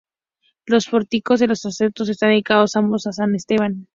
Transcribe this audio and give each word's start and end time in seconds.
Los 0.65 0.87
pórticos 0.89 1.39
de 1.39 1.45
los 1.45 1.61
transeptos 1.61 2.09
están 2.09 2.29
dedicados 2.29 2.75
ambos 2.75 3.05
a 3.05 3.11
San 3.13 3.35
Esteban. 3.35 3.87